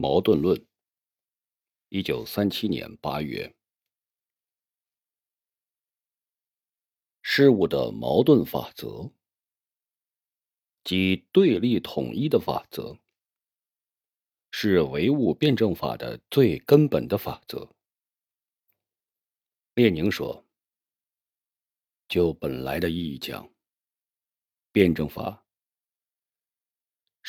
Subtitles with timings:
[0.00, 0.66] 矛盾论。
[1.90, 3.54] 一九三七年八月，
[7.20, 9.12] 事物的矛盾法则，
[10.84, 12.98] 即对立统一的法则，
[14.52, 17.70] 是唯物辩证法的最根本的法则。
[19.74, 20.46] 列宁说
[22.08, 23.52] ：“就本来的意义讲，
[24.72, 25.44] 辩证法。”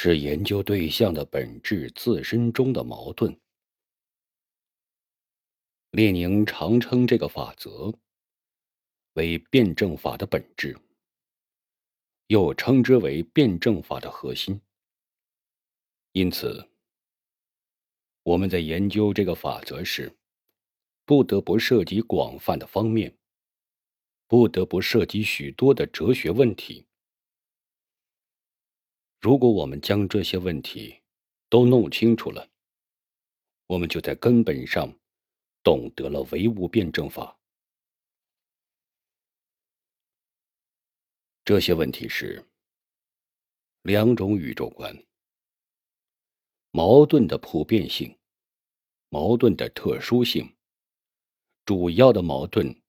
[0.00, 3.36] 是研究对象的本质自身中的矛盾。
[5.90, 7.92] 列宁常称这个法则
[9.14, 10.78] 为辩证法的本质，
[12.28, 14.60] 又称之为辩证法的核心。
[16.12, 16.70] 因此，
[18.22, 20.16] 我们在研究这个法则时，
[21.04, 23.18] 不得不涉及广泛的方面，
[24.28, 26.86] 不得不涉及许多的哲学问题。
[29.20, 31.02] 如果我们将这些问题
[31.48, 32.48] 都弄清楚了，
[33.66, 34.96] 我们就在根本上
[35.62, 37.36] 懂得了唯物辩证法。
[41.44, 42.46] 这些问题是
[43.82, 44.96] 两种宇宙观：
[46.70, 48.16] 矛盾的普遍性、
[49.08, 50.56] 矛盾的特殊性、
[51.64, 52.82] 主要的矛盾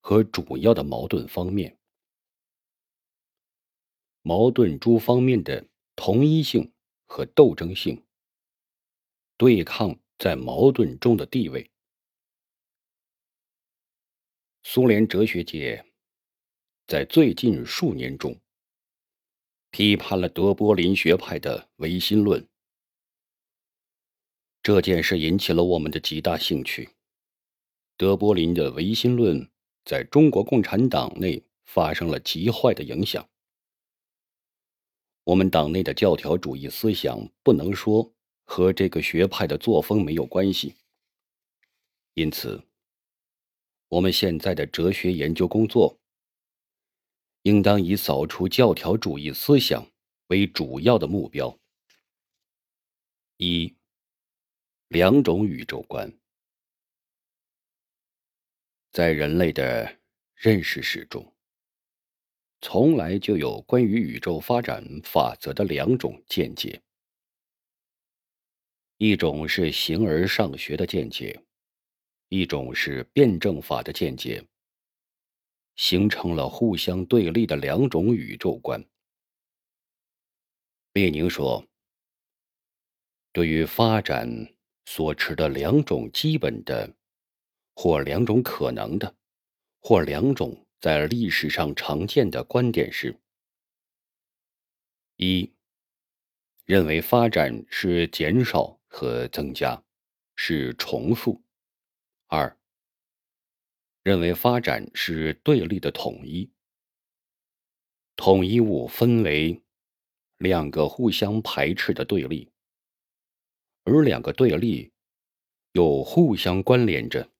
[0.00, 1.76] 和主要的矛盾方面。
[4.22, 6.72] 矛盾诸方面的同一性
[7.06, 8.04] 和斗争性，
[9.36, 11.68] 对抗在矛盾中的地位。
[14.62, 15.84] 苏联哲学界
[16.86, 18.40] 在最近数年中
[19.72, 22.48] 批判了德波林学派的唯心论。
[24.62, 26.90] 这件事引起了我们的极大兴趣。
[27.96, 29.50] 德波林的唯心论
[29.84, 33.28] 在中国共产党内发生了极坏的影响。
[35.24, 38.12] 我们党内的教条主义思想不能说
[38.44, 40.74] 和这个学派的作风没有关系，
[42.14, 42.60] 因此，
[43.86, 45.96] 我们现在的哲学研究工作
[47.42, 49.86] 应当以扫除教条主义思想
[50.26, 51.56] 为主要的目标。
[53.36, 53.76] 一，
[54.88, 56.12] 两种宇宙观，
[58.90, 60.00] 在人类的
[60.34, 61.32] 认识史中。
[62.64, 66.80] 从来就有关于宇宙发展法则的两种见解，
[68.98, 71.42] 一种是形而上学的见解，
[72.28, 74.46] 一种是辩证法的见解，
[75.74, 78.82] 形成了互相对立的两种宇宙观。
[80.92, 81.66] 列宁说
[83.34, 84.54] ：“对于发展
[84.86, 86.94] 所持的两种基本的，
[87.74, 89.12] 或两种可能的，
[89.80, 93.16] 或两种。”在历史上常见的观点是：
[95.14, 95.48] 一，
[96.64, 99.80] 认为发展是减少和增加，
[100.34, 101.40] 是重复；
[102.26, 102.58] 二，
[104.02, 106.50] 认为发展是对立的统一。
[108.16, 109.62] 统一物分为
[110.38, 112.50] 两个互相排斥的对立，
[113.84, 114.92] 而两个对立
[115.74, 117.30] 又互相关联着。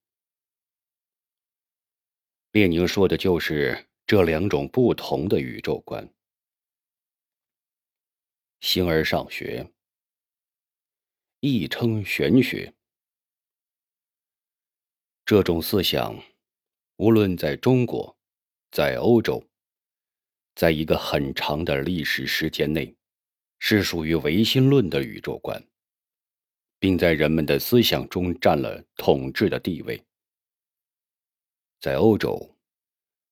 [2.52, 6.06] 列宁说的就是这两种不同的宇宙观：
[8.60, 9.72] 形而上学，
[11.40, 12.74] 亦称玄学。
[15.24, 16.22] 这种思想，
[16.96, 18.14] 无论在中国，
[18.70, 19.42] 在欧洲，
[20.54, 22.94] 在一个很长的历史时间内，
[23.60, 25.66] 是属于唯心论的宇宙观，
[26.78, 30.04] 并在人们的思想中占了统治的地位。
[31.82, 32.54] 在欧洲，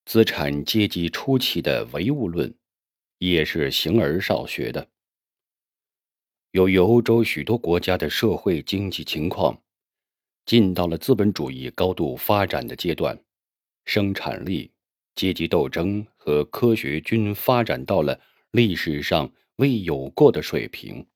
[0.04, 2.52] 资产阶级初期的唯物论
[3.18, 4.88] 也是形而上学的。
[6.50, 9.56] 由于欧洲许多国家的社会经济情况
[10.46, 13.16] 进到了资本主义高度发展的阶段，
[13.84, 14.72] 生产力、
[15.14, 21.06] 阶级斗争和科学均发展到了历史上未有过的水平，